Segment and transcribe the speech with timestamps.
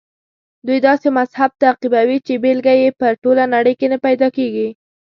[0.67, 4.67] دوی داسې مذهب تعقیبوي چې بېلګه یې په ټوله نړۍ کې نه پیدا کېږي.